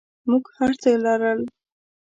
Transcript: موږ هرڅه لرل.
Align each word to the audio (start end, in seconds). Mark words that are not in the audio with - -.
موږ 0.29 0.43
هرڅه 0.57 0.91
لرل. 1.03 1.41